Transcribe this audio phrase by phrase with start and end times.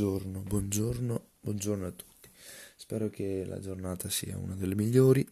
[0.00, 2.30] Buongiorno, buongiorno, buongiorno a tutti.
[2.74, 5.28] Spero che la giornata sia una delle migliori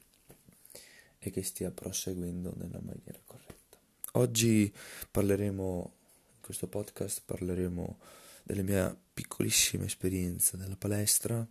[1.19, 3.79] e che stia proseguendo nella maniera corretta.
[4.13, 4.71] Oggi
[5.11, 5.93] parleremo,
[6.35, 7.99] in questo podcast parleremo
[8.43, 11.49] della mia piccolissima esperienza della palestra,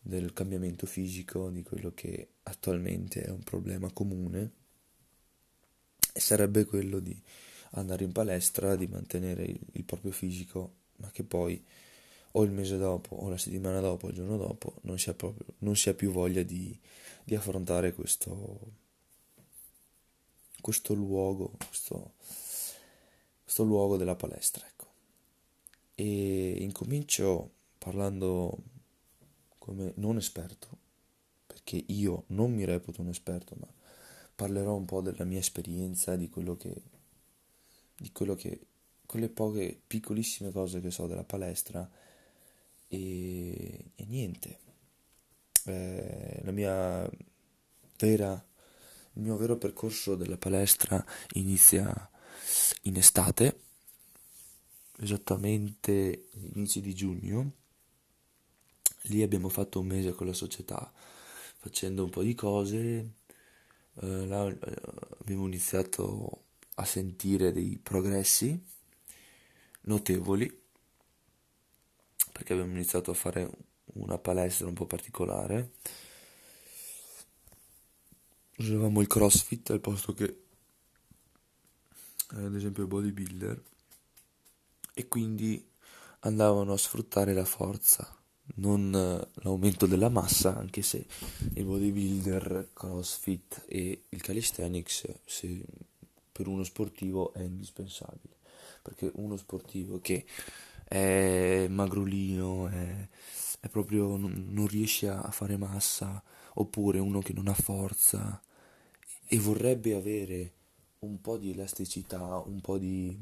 [0.00, 4.50] del cambiamento fisico, di quello che attualmente è un problema comune
[6.10, 7.20] e sarebbe quello di
[7.72, 11.62] andare in palestra, di mantenere il, il proprio fisico, ma che poi
[12.36, 15.14] o il mese dopo o la settimana dopo o il giorno dopo non si ha,
[15.14, 16.76] proprio, non si ha più voglia di,
[17.22, 18.58] di affrontare questo,
[20.60, 22.14] questo luogo, questo,
[23.42, 24.66] questo luogo della palestra.
[24.66, 24.86] Ecco.
[25.94, 28.56] E incomincio parlando
[29.58, 30.68] come non esperto,
[31.46, 33.68] perché io non mi reputo un esperto, ma
[34.34, 36.74] parlerò un po' della mia esperienza, di quello che,
[37.96, 38.66] di quello che
[39.06, 41.88] quelle poche piccolissime cose che so della palestra
[42.94, 44.58] e, e niente.
[45.64, 47.08] Eh, la mia
[47.98, 48.32] vera,
[49.14, 52.10] il mio vero percorso della palestra inizia
[52.82, 53.60] in estate,
[54.98, 57.52] esattamente inizi di giugno.
[59.08, 60.92] Lì abbiamo fatto un mese con la società
[61.64, 63.12] facendo un po' di cose.
[63.94, 64.82] Eh, là eh,
[65.20, 66.44] abbiamo iniziato
[66.76, 68.60] a sentire dei progressi
[69.82, 70.62] notevoli
[72.34, 73.48] perché abbiamo iniziato a fare
[73.94, 75.70] una palestra un po' particolare.
[78.58, 80.42] Usavamo il crossfit al posto che
[82.30, 83.62] ad esempio il bodybuilder
[84.94, 85.64] e quindi
[86.20, 88.20] andavano a sfruttare la forza,
[88.56, 88.90] non
[89.34, 91.06] l'aumento della massa, anche se
[91.54, 95.64] il bodybuilder, crossfit e il calisthenics se,
[96.32, 98.34] per uno sportivo è indispensabile,
[98.82, 100.26] perché uno sportivo che
[100.84, 103.08] è magrolino, è,
[103.60, 106.22] è proprio non, non riesce a fare massa,
[106.54, 108.40] oppure uno che non ha forza
[109.26, 110.52] e vorrebbe avere
[111.00, 113.16] un po' di elasticità, un po' di...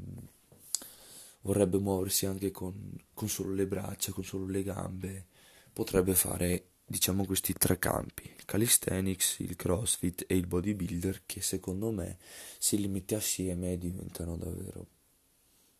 [1.42, 5.26] vorrebbe muoversi anche con, con solo le braccia, con solo le gambe,
[5.72, 11.90] potrebbe fare diciamo questi tre campi, il calisthenics, il crossfit e il bodybuilder che secondo
[11.90, 12.18] me
[12.58, 14.86] se li metti assieme diventano davvero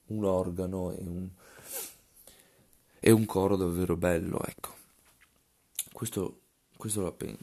[0.07, 1.29] un organo e un,
[3.05, 4.77] e un coro davvero bello, ecco.
[5.93, 6.43] Questo,
[6.77, 7.37] questo, la, pen,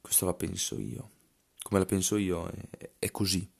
[0.00, 1.10] questo la penso io.
[1.60, 3.50] Come la penso io è, è così.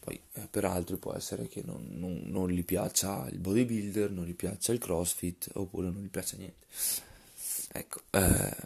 [0.00, 4.72] Poi eh, può essere che non, non, non, gli piaccia il bodybuilder, non gli piaccia
[4.72, 6.66] il crossfit, oppure non gli piaccia niente.
[7.72, 8.56] Ecco, eh,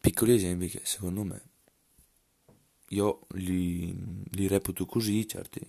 [0.00, 1.42] piccoli esempi che secondo me
[2.90, 5.60] io li, li reputo così, certi,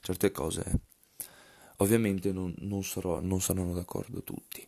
[0.00, 0.80] certe cose
[1.80, 4.66] Ovviamente non, non, sarò, non saranno d'accordo tutti.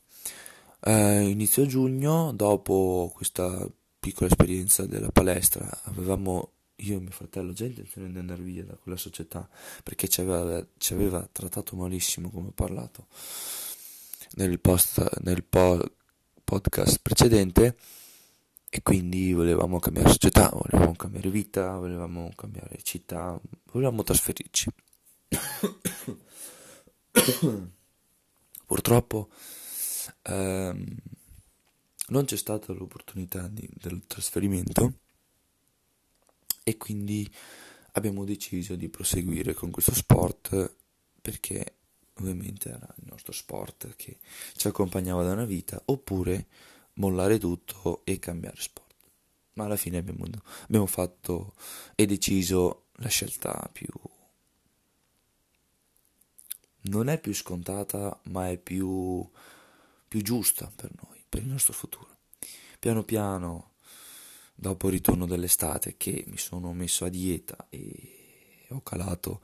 [0.82, 3.68] Eh, inizio giugno, dopo questa
[3.98, 8.76] piccola esperienza della palestra, avevamo io e mio fratello già intenzione di andare via da
[8.76, 9.46] quella società
[9.82, 13.08] perché ci aveva, ci aveva trattato malissimo, come ho parlato
[14.36, 15.96] nel, post, nel po-
[16.42, 17.76] podcast precedente
[18.70, 23.38] e quindi volevamo cambiare società, volevamo cambiare vita, volevamo cambiare città,
[23.72, 24.70] volevamo trasferirci.
[28.64, 29.28] Purtroppo
[30.22, 30.96] ehm,
[32.08, 34.94] non c'è stata l'opportunità di, del trasferimento
[36.64, 37.30] e quindi
[37.92, 40.74] abbiamo deciso di proseguire con questo sport
[41.20, 41.74] perché
[42.14, 44.18] ovviamente era il nostro sport che
[44.56, 46.46] ci accompagnava da una vita oppure
[46.94, 48.88] mollare tutto e cambiare sport.
[49.54, 50.26] Ma alla fine abbiamo,
[50.64, 51.54] abbiamo fatto
[51.94, 53.88] e deciso la scelta più
[56.82, 59.28] non è più scontata, ma è più,
[60.10, 62.18] più giusta per noi, per il nostro futuro.
[62.80, 63.74] Piano piano,
[64.56, 69.40] dopo il ritorno dell'estate, che mi sono messo a dieta e ho calato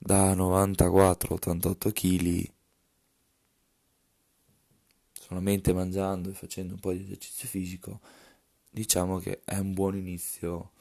[0.00, 2.50] da 94-88 kg,
[5.12, 8.00] solamente mangiando e facendo un po' di esercizio fisico,
[8.70, 10.72] diciamo che è un buon inizio.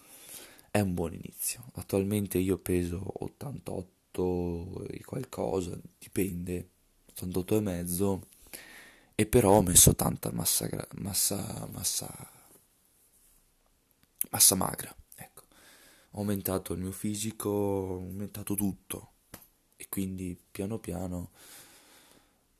[0.72, 1.70] È un buon inizio.
[1.76, 6.70] Attualmente io peso 88 88 e qualcosa, dipende,
[7.12, 8.28] 88 e mezzo,
[9.22, 12.32] e però ho messo tanta massa, massa, massa,
[14.32, 15.44] massa magra, ecco.
[16.12, 19.12] Ho aumentato il mio fisico, ho aumentato tutto,
[19.76, 21.30] e quindi piano piano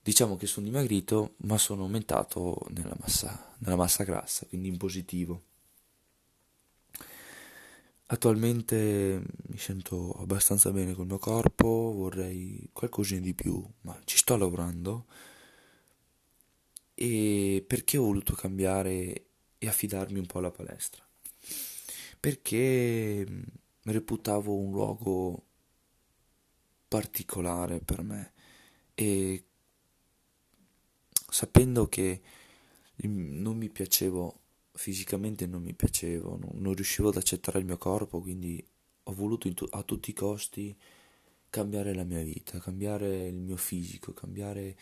[0.04, 5.42] diciamo che sono dimagrito, ma sono aumentato nella massa, nella massa grassa, quindi in positivo.
[8.06, 14.38] Attualmente mi sento abbastanza bene col mio corpo, vorrei qualcosina di più, ma ci sto
[14.38, 15.06] lavorando
[17.04, 19.26] E perché ho voluto cambiare
[19.58, 21.04] e affidarmi un po' alla palestra?
[22.20, 23.42] Perché mm,
[23.86, 25.46] reputavo un luogo
[26.88, 28.34] particolare per me
[28.94, 29.44] e
[31.28, 32.22] sapendo che
[32.98, 34.40] non mi piacevo
[34.74, 38.64] fisicamente non mi piacevo non, non riuscivo ad accettare il mio corpo quindi
[39.04, 40.78] ho voluto a tutti i costi
[41.50, 44.76] cambiare la mia vita cambiare il mio fisico cambiare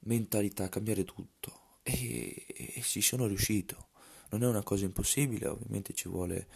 [0.00, 1.80] mentalità cambiare tutto.
[1.82, 3.88] E, e ci sono riuscito.
[4.30, 6.46] Non è una cosa impossibile ovviamente ci vuole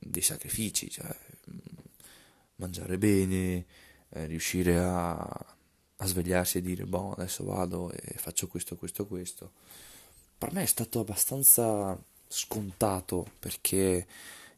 [0.00, 1.14] dei sacrifici cioè
[2.56, 3.66] mangiare bene
[4.10, 9.52] eh, riuscire a, a svegliarsi e dire boh adesso vado e faccio questo questo questo.
[10.38, 14.06] Per me è stato abbastanza scontato perché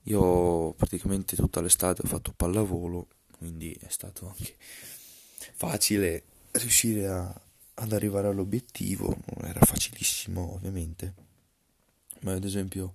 [0.02, 7.40] io praticamente tutta l'estate ho fatto pallavolo quindi è stato anche facile riuscire a,
[7.74, 11.14] ad arrivare all'obiettivo non era facilissimo ovviamente
[12.20, 12.92] ma ad esempio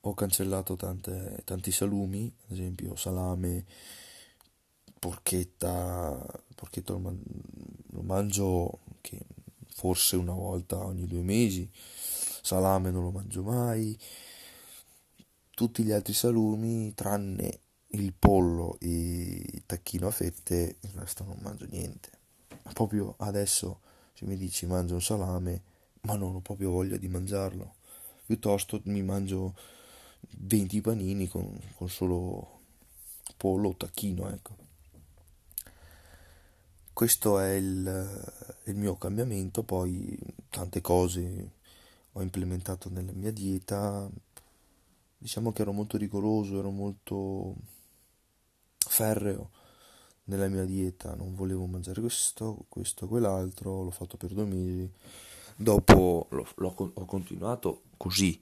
[0.00, 3.64] ho cancellato tante, tanti salumi ad esempio salame
[4.98, 7.22] porchetta, porchetta lo, man-
[7.90, 9.20] lo mangio che
[9.68, 13.96] forse una volta ogni due mesi, salame non lo mangio mai,
[15.50, 17.60] tutti gli altri salumi tranne
[17.90, 22.10] il pollo e il tacchino a fette, il resto non mangio niente.
[22.72, 23.80] Proprio adesso
[24.16, 25.62] se mi dici mangio un salame,
[26.02, 27.74] ma non ho proprio voglia di mangiarlo.
[28.24, 29.54] Piuttosto mi mangio
[30.38, 32.60] 20 panini con, con solo
[33.36, 34.56] pollo o tacchino, ecco.
[36.92, 38.24] Questo è il,
[38.64, 40.18] il, mio cambiamento, poi
[40.48, 41.50] tante cose
[42.12, 44.08] ho implementato nella mia dieta,
[45.18, 47.54] diciamo che ero molto rigoroso, ero molto
[48.78, 49.50] ferreo
[50.26, 54.90] nella mia dieta, non volevo mangiare questo, questo, quell'altro, l'ho fatto per due mesi,
[55.56, 58.38] dopo l'ho, l'ho, ho continuato così,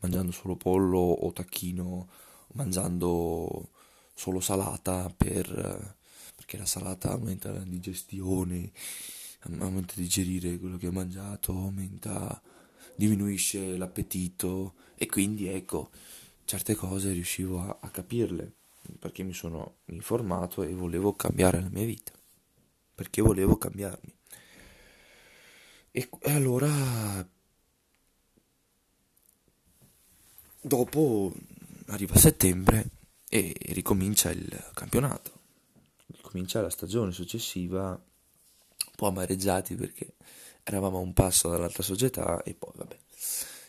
[0.00, 2.08] mangiando solo pollo o tacchino,
[2.54, 3.70] mangiando
[4.14, 5.96] solo salata per
[6.34, 8.72] perché la salata aumenta la digestione,
[9.58, 12.42] aumenta digerire quello che ho mangiato, aumenta,
[12.96, 15.90] diminuisce l'appetito e quindi ecco,
[16.44, 18.61] certe cose riuscivo a, a capirle
[18.98, 22.12] perché mi sono informato e volevo cambiare la mia vita,
[22.94, 24.14] perché volevo cambiarmi.
[25.90, 27.28] E allora
[30.60, 31.32] dopo
[31.86, 32.90] arriva settembre
[33.28, 35.40] e ricomincia il campionato
[36.32, 40.14] cominciare la stagione successiva un po' amareggiati perché
[40.64, 42.98] eravamo a un passo dall'altra società e poi vabbè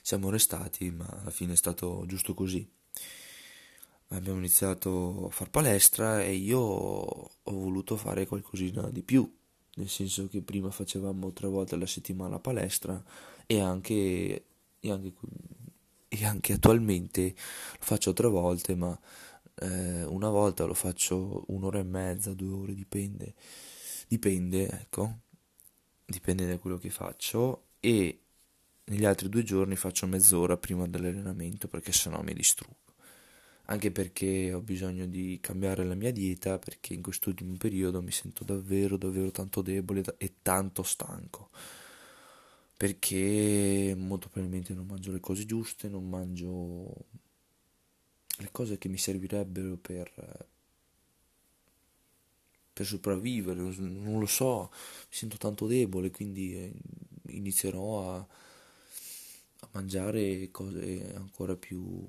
[0.01, 2.67] siamo restati ma alla fine è stato giusto così
[4.15, 9.29] abbiamo iniziato a far palestra e io ho voluto fare qualcosina di più
[9.75, 13.01] nel senso che prima facevamo tre volte alla settimana palestra
[13.45, 14.45] e anche,
[14.79, 15.13] e anche,
[16.07, 18.97] e anche attualmente lo faccio tre volte ma
[19.55, 23.33] eh, una volta lo faccio un'ora e mezza, due ore, dipende,
[24.07, 25.19] dipende, ecco,
[26.05, 28.19] dipende da quello che faccio e
[28.85, 32.92] negli altri due giorni faccio mezz'ora prima dell'allenamento perché sennò mi distruggo.
[33.67, 38.43] Anche perché ho bisogno di cambiare la mia dieta perché in quest'ultimo periodo mi sento
[38.43, 41.49] davvero, davvero tanto debole e tanto stanco.
[42.75, 46.93] Perché molto probabilmente non mangio le cose giuste, non mangio
[48.37, 50.11] le cose che mi servirebbero per,
[52.73, 56.73] per sopravvivere, non lo so, mi sento tanto debole, quindi eh,
[57.27, 62.05] inizierò a, a mangiare cose ancora più,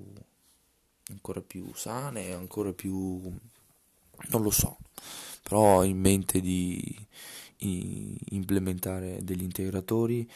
[1.09, 3.21] ancora più sane, ancora più...
[4.29, 4.77] non lo so,
[5.43, 7.07] però ho in mente di
[7.57, 10.29] implementare degli integratori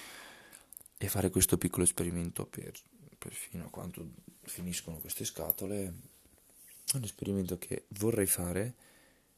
[0.97, 2.73] e fare questo piccolo esperimento per,
[3.17, 4.07] per fino a quanto
[4.41, 5.93] finiscono queste scatole.
[6.91, 8.73] È un esperimento che vorrei fare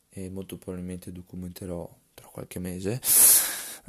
[0.09, 2.99] e molto probabilmente documenterò tra qualche mese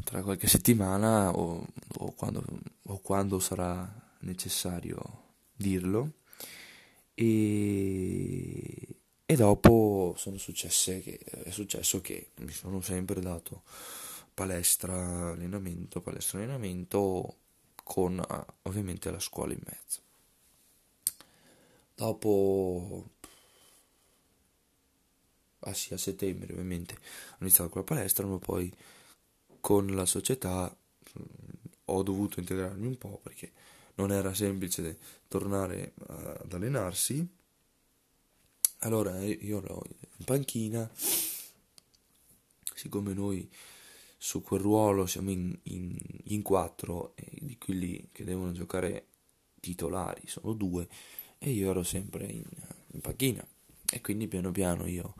[0.05, 1.67] tra qualche settimana o,
[1.99, 2.45] o, quando,
[2.85, 5.01] o quando sarà necessario
[5.55, 6.13] dirlo
[7.23, 8.87] e,
[9.25, 13.63] e dopo che, è successo che mi sono sempre dato
[14.35, 17.37] palestra allenamento palestra allenamento
[17.85, 18.25] con
[18.63, 20.01] ovviamente la scuola in mezzo.
[21.95, 23.09] Dopo,
[25.61, 28.73] ah sì, a settembre ovviamente ho iniziato con la palestra, ma poi
[29.61, 30.75] con la società
[31.19, 31.25] mm,
[31.87, 33.53] ho dovuto integrarmi un po' perché
[33.95, 37.27] non era semplice tornare ad allenarsi.
[38.81, 39.83] Allora io ero
[40.17, 40.91] in panchina,
[42.75, 43.49] siccome noi
[44.17, 49.07] su quel ruolo siamo in, in, in quattro e di quelli che devono giocare
[49.59, 50.89] titolari sono due
[51.39, 52.45] e io ero sempre in,
[52.93, 53.45] in panchina
[53.91, 55.15] e quindi piano piano io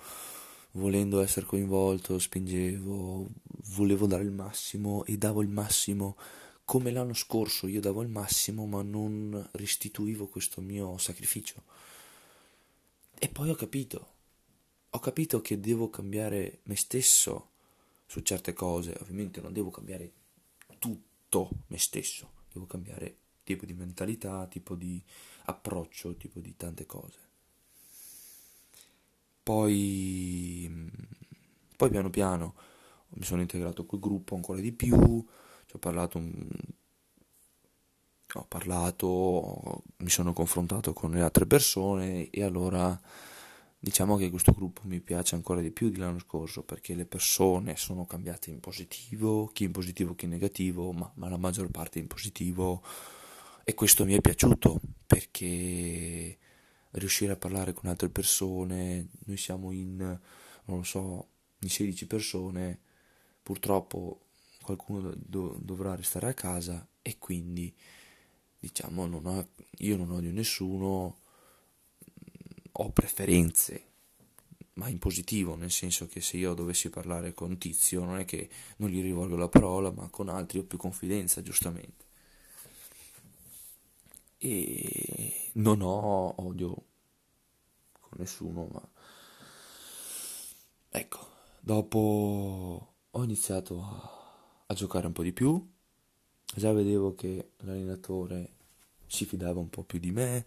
[0.73, 3.29] volendo essere coinvolto spingevo
[3.75, 6.17] volevo dare il massimo e davo il massimo
[6.65, 11.63] come l'anno scorso io davo il massimo ma non restituivo questo mio sacrificio.
[13.19, 14.11] E poi ho capito.
[14.91, 17.51] Ho capito che devo cambiare me stesso
[18.07, 20.13] su certe cose, ovviamente non devo cambiare
[20.79, 25.03] tutto me stesso, devo cambiare tipo di mentalità, tipo di
[25.45, 27.19] approccio, tipo di tante cose.
[29.43, 30.91] Poi,
[31.77, 32.55] poi piano piano
[33.15, 35.27] mi sono integrato col gruppo ancora di più,
[35.73, 36.23] ho parlato,
[38.35, 43.01] ho parlato, mi sono confrontato con le altre persone e allora
[43.85, 48.07] Diciamo che questo gruppo mi piace ancora di più dell'anno scorso perché le persone sono
[48.07, 52.07] cambiate in positivo, chi in positivo, chi in negativo, ma, ma la maggior parte in
[52.07, 52.81] positivo
[53.65, 56.39] e questo mi è piaciuto perché
[56.93, 62.79] riuscire a parlare con altre persone, noi siamo in, non lo so, in 16 persone,
[63.43, 64.27] purtroppo
[64.63, 67.75] qualcuno do, dovrà restare a casa e quindi
[68.59, 71.19] diciamo non ho, io non odio nessuno
[72.73, 73.91] ho preferenze,
[74.75, 78.49] ma in positivo, nel senso che se io dovessi parlare con Tizio non è che
[78.77, 82.05] non gli rivolgo la parola, ma con altri ho più confidenza, giustamente.
[84.39, 86.85] E non ho odio
[88.01, 88.89] con nessuno, ma
[90.89, 91.29] ecco,
[91.61, 94.22] dopo ho iniziato a,
[94.73, 95.65] a giocare un po' di più,
[96.55, 98.51] già vedevo che l'allenatore
[99.07, 100.45] si fidava un po' più di me,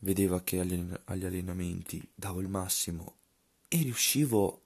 [0.00, 3.14] vedeva che agli allenamenti davo il massimo
[3.68, 4.62] e riuscivo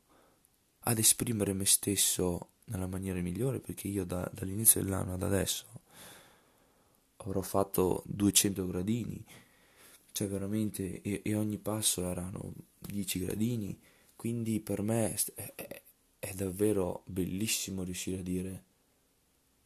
[0.80, 5.66] ad esprimere me stesso nella maniera migliore perché io da, dall'inizio dell'anno ad adesso
[7.18, 9.24] avrò fatto 200 gradini.
[10.12, 13.78] Cioè veramente e, e ogni passo erano 10 gradini.
[14.16, 15.82] Quindi per me è, è,
[16.18, 18.64] è davvero bellissimo riuscire a dire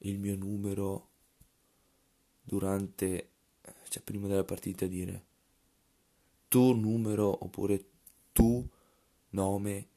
[0.05, 1.09] il mio numero
[2.43, 3.31] durante
[3.89, 5.25] cioè prima della partita dire
[6.49, 7.85] tu numero oppure
[8.33, 8.65] tu
[9.31, 9.89] nome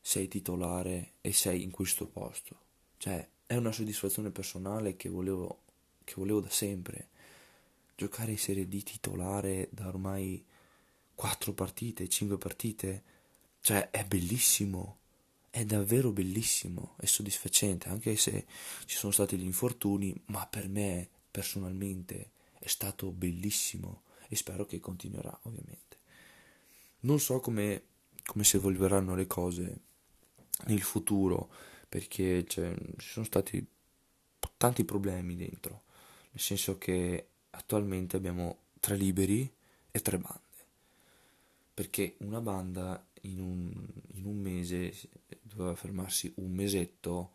[0.00, 2.60] sei titolare e sei in questo posto.
[2.96, 5.64] Cioè, è una soddisfazione personale che volevo,
[6.04, 7.08] che volevo da sempre.
[7.94, 10.42] Giocare in Serie D titolare da ormai
[11.14, 13.02] quattro partite, cinque partite,
[13.60, 14.98] cioè è bellissimo,
[15.56, 18.44] è davvero bellissimo, è soddisfacente, anche se
[18.84, 24.80] ci sono stati gli infortuni, ma per me personalmente è stato bellissimo e spero che
[24.80, 25.96] continuerà ovviamente.
[27.00, 27.84] Non so come,
[28.26, 29.80] come si evolveranno le cose
[30.66, 31.48] nel futuro
[31.88, 33.66] perché cioè, ci sono stati
[34.58, 35.84] tanti problemi dentro,
[36.32, 39.50] nel senso che attualmente abbiamo tre liberi
[39.90, 40.45] e tre bande,
[41.76, 43.72] perché una banda in un,
[44.14, 44.94] in un mese
[45.42, 47.32] doveva fermarsi un mesetto,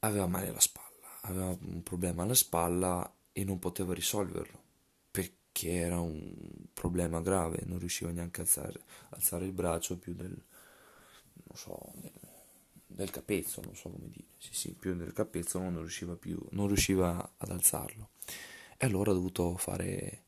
[0.00, 4.60] aveva male alla spalla, aveva un problema alla spalla e non poteva risolverlo
[5.52, 6.34] che era un
[6.72, 8.80] problema grave, non riusciva neanche a alzare,
[9.10, 12.12] alzare il braccio più del, non so, del,
[12.86, 16.66] del, capezzo, non so come dire, sì sì, più del capezzo non riusciva più, non
[16.66, 18.10] riusciva ad alzarlo.
[18.76, 20.24] E allora ho dovuto fare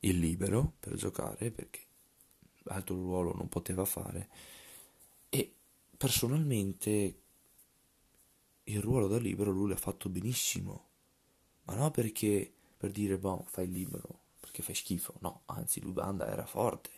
[0.00, 1.80] il libero per giocare perché
[2.64, 4.28] altro ruolo non poteva fare
[5.28, 5.54] e
[5.96, 7.18] personalmente
[8.64, 10.86] il ruolo da libero lui l'ha fatto benissimo,
[11.64, 16.46] ma non perché per dire, boh, fai libero, che fai schifo, no, anzi Lubanda era
[16.46, 16.90] forte.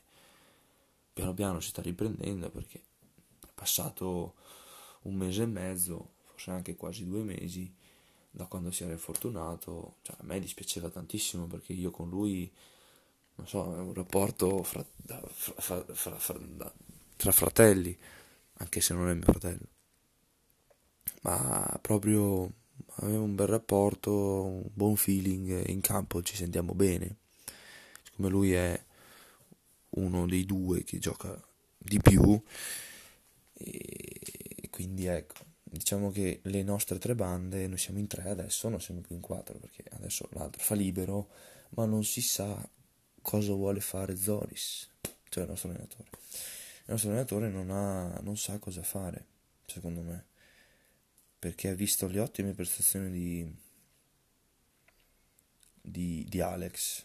[1.13, 2.83] Piano piano si sta riprendendo perché
[3.41, 4.35] è passato
[5.03, 7.73] un mese e mezzo, forse anche quasi due mesi,
[8.31, 9.97] da quando si era infortunato.
[10.03, 12.53] Cioè, a me dispiaceva tantissimo perché io con lui,
[13.37, 16.73] non so, un rapporto fra, fra, fra,
[17.16, 17.97] tra fratelli,
[18.55, 19.66] anche se non è mio fratello.
[21.23, 22.50] Ma proprio
[22.97, 27.16] aveva un bel rapporto, un buon feeling in campo, ci sentiamo bene
[28.16, 28.83] siccome lui è
[29.90, 31.38] uno dei due che gioca
[31.76, 32.43] di più
[33.52, 38.81] e quindi ecco diciamo che le nostre tre bande noi siamo in tre adesso non
[38.81, 41.28] siamo più in quattro perché adesso l'altro fa libero
[41.71, 42.66] ma non si sa
[43.26, 44.88] cosa vuole fare Zoris.
[45.28, 46.09] Cioè il nostro allenatore.
[46.12, 49.26] Il nostro allenatore non, ha, non sa cosa fare
[49.66, 50.26] secondo me.
[51.37, 53.56] Perché ha visto le ottime prestazioni di,
[55.80, 57.04] di, di Alex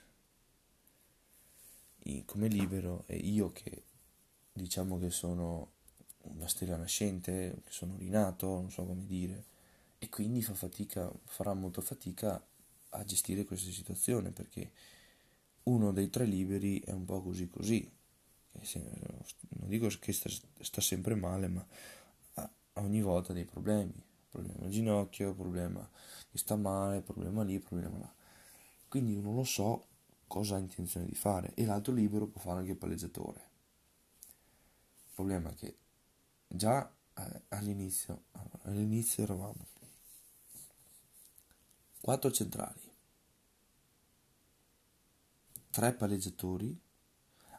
[2.25, 3.83] come libero e io che
[4.53, 5.71] diciamo che sono
[6.23, 9.45] una stella nascente, sono rinato, non so come dire,
[9.97, 12.43] e quindi fa fatica, farà molta fatica
[12.89, 14.71] a gestire questa situazione perché
[15.63, 17.89] uno dei tre liberi è un po' così così,
[19.49, 21.65] non dico che sta, sta sempre male, ma
[22.73, 23.93] ogni volta dei problemi,
[24.29, 25.87] problema al ginocchio, problema
[26.29, 28.13] che sta male, problema lì, problema là.
[28.87, 29.87] Quindi io non lo so
[30.27, 33.49] cosa ha intenzione di fare e l'altro libero può fare anche il palleggiatore.
[35.05, 35.77] Il problema è che
[36.47, 38.23] già eh, all'inizio,
[38.63, 39.67] all'inizio eravamo
[42.01, 42.81] quattro centrali,
[45.71, 46.79] tre palleggiatori,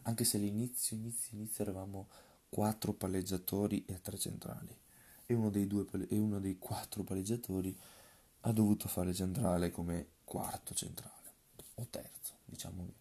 [0.03, 2.09] anche se all'inizio, inizio, inizio eravamo
[2.49, 4.79] quattro palleggiatori e tre centrali.
[5.27, 7.77] E uno dei, due, e uno dei quattro palleggiatori
[8.41, 11.31] ha dovuto fare centrale come quarto centrale
[11.75, 13.01] o terzo, diciamo.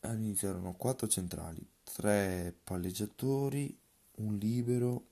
[0.00, 3.76] All'inizio erano quattro centrali, tre palleggiatori,
[4.16, 5.06] un libero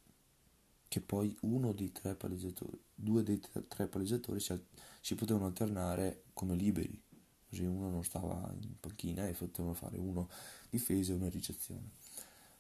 [0.89, 4.61] che poi uno dei tre palleggiatori, due dei tre palleggiatori si,
[5.01, 7.01] si potevano alternare come liberi,
[7.51, 10.29] così uno non stava in panchina e potevano fare uno
[10.71, 11.91] difesa e una ricezione.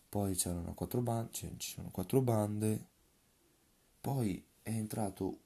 [0.08, 2.86] Poi c'erano quattro bande, cioè, ci sono quattro bande,
[4.00, 5.38] poi è entrato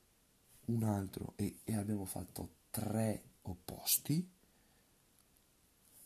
[0.67, 4.27] un altro e, e abbiamo fatto tre opposti.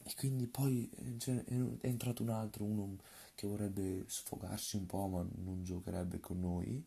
[0.03, 2.97] E quindi poi cioè, è entrato un altro, uno
[3.37, 6.85] che vorrebbe sfogarsi un po' ma non giocherebbe con noi.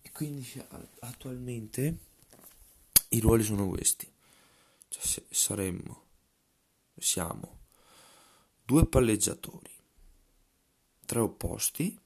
[0.00, 0.46] E quindi
[1.00, 1.98] attualmente
[3.10, 4.14] i ruoli sono questi
[5.00, 6.04] cioè, saremmo
[6.98, 7.58] siamo
[8.64, 9.70] due palleggiatori
[11.04, 11.98] tre opposti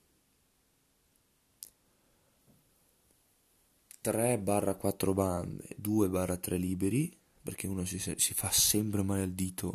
[4.02, 9.72] 3-4 bande, 2-3 liberi, perché uno si, si, fa sempre male al dito.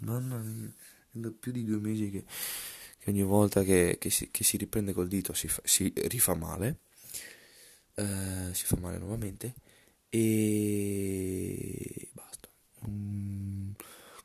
[0.00, 2.24] Mamma mia, è da più di due mesi che,
[2.98, 6.34] che ogni volta che, che, si, che, si, riprende col dito si, fa, si rifà
[6.34, 6.80] male,
[7.94, 9.54] eh, si fa male nuovamente
[10.08, 12.08] e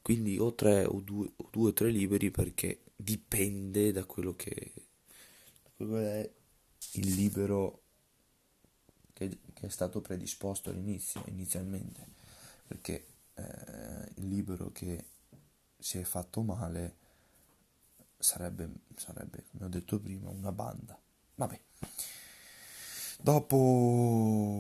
[0.02, 4.74] quindi o 3 o 2 o 3 liberi perché dipende da quello che,
[5.76, 6.30] quello è
[6.94, 7.82] il libero
[9.14, 12.08] che, che è stato predisposto all'inizio, inizialmente,
[12.68, 15.06] perché eh, il libero che
[15.78, 16.96] si è fatto male
[18.18, 21.00] sarebbe, sarebbe, come ho detto prima, una banda.
[21.36, 21.60] Vabbè.
[23.28, 24.56] Dopo,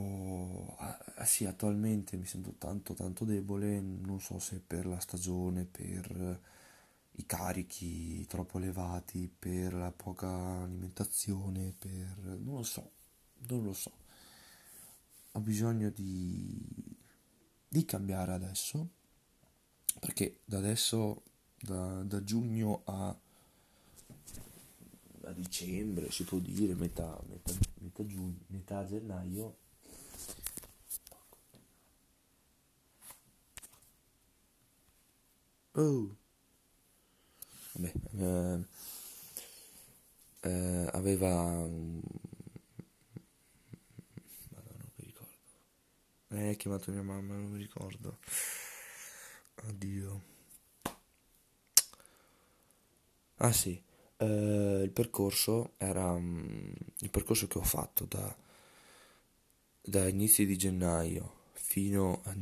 [0.79, 6.41] ah, sì, attualmente mi sento tanto tanto debole, non so se per la stagione, per
[7.11, 10.27] i carichi troppo elevati, per la poca
[10.63, 12.17] alimentazione, per...
[12.41, 12.91] non lo so,
[13.47, 13.89] non lo so.
[15.31, 16.59] Ho bisogno di,
[17.69, 18.89] di cambiare adesso,
[19.97, 21.23] perché da adesso,
[21.57, 23.17] da, da giugno a,
[25.21, 27.53] a, dicembre, si può dire, metà, metà,
[27.97, 29.55] metà, giugno, metà gennaio,
[35.75, 36.17] Oh.
[37.73, 38.65] Vabbè, eh,
[40.41, 41.67] eh, aveva
[46.29, 48.17] Eh, ha chiamato mia mamma, non mi ricordo.
[49.67, 50.21] Oddio.
[53.39, 53.81] Ah sì,
[54.17, 58.35] eh, il percorso era um, il percorso che ho fatto da,
[59.81, 62.35] da inizi di gennaio fino a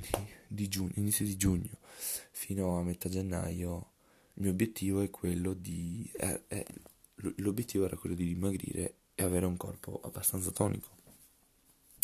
[0.47, 1.77] di, giugno, inizio di giugno
[2.31, 3.91] fino a metà gennaio.
[4.35, 6.65] Il mio obiettivo è quello di eh, eh,
[7.37, 10.89] l'obiettivo era quello di dimagrire e avere un corpo abbastanza tonico.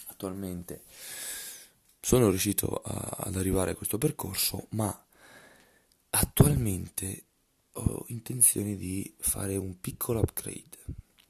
[0.07, 0.83] Attualmente
[1.99, 5.05] sono riuscito a, ad arrivare a questo percorso, ma
[6.11, 7.23] attualmente
[7.73, 10.77] ho intenzione di fare un piccolo upgrade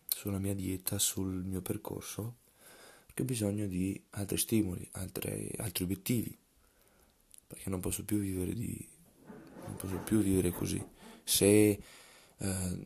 [0.07, 2.37] sulla mia dieta, sul mio percorso,
[3.05, 6.35] perché ho bisogno di altri stimoli, altre, altri obiettivi,
[7.47, 8.89] perché non posso più vivere di
[9.77, 10.83] posso più vivere così.
[11.23, 11.79] Se
[12.37, 12.79] eh,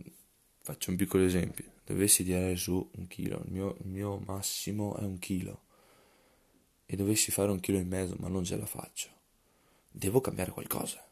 [0.62, 5.04] faccio un piccolo esempio, dovessi tirare su un chilo, il mio, il mio massimo è
[5.04, 5.64] un chilo
[6.86, 9.10] e dovessi fare un chilo e mezzo ma non ce la faccio,
[9.92, 11.05] devo cambiare qualcosa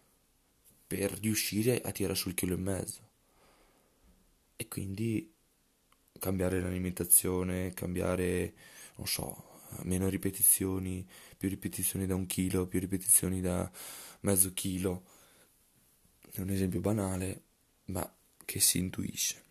[0.95, 3.09] per riuscire a tirare sul chilo e mezzo.
[4.55, 5.33] E quindi
[6.19, 8.53] cambiare l'alimentazione, cambiare,
[8.97, 11.03] non so, meno ripetizioni,
[11.35, 13.69] più ripetizioni da un chilo, più ripetizioni da
[14.19, 15.05] mezzo chilo.
[16.31, 17.41] È un esempio banale,
[17.85, 19.41] ma che si intuisce.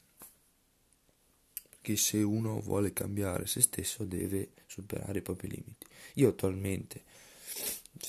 [1.68, 5.86] Perché se uno vuole cambiare se stesso deve superare i propri limiti.
[6.14, 7.02] Io attualmente,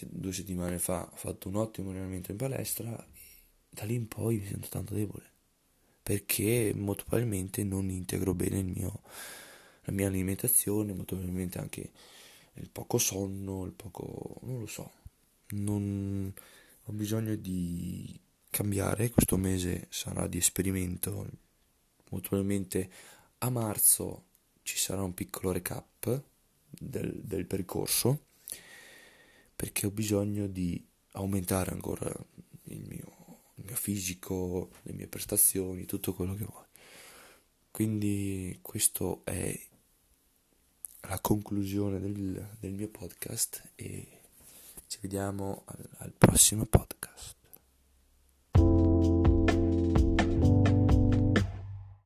[0.01, 3.07] due settimane fa, ho fatto un ottimo allenamento in palestra
[3.73, 5.31] da lì in poi mi sento tanto debole.
[6.03, 9.01] perché molto probabilmente non integro bene il mio,
[9.83, 11.91] la mia alimentazione, molto probabilmente anche
[12.55, 14.39] il poco sonno, il poco...
[14.43, 14.91] non lo so,
[15.51, 16.33] non
[16.83, 21.11] ho bisogno di cambiare, questo mese sarà di esperimento,
[22.09, 22.89] molto probabilmente
[23.39, 24.25] a marzo
[24.63, 26.21] ci sarà un piccolo recap
[26.69, 28.25] del, del percorso
[29.55, 30.83] perché ho bisogno di
[31.13, 32.11] aumentare ancora
[32.65, 33.12] il mio,
[33.63, 36.65] il mio fisico, le mie prestazioni, tutto quello che vuoi.
[37.71, 39.57] Quindi questo è
[41.07, 44.19] la conclusione del, del mio podcast e
[44.87, 47.35] ci vediamo al, al prossimo podcast.